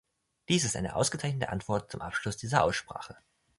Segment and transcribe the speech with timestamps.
[0.49, 3.15] Dies ist eine ausgezeichnete Antwort zum Abschluss dieser Aussprache.